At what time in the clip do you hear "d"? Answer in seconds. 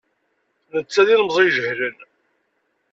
1.05-1.07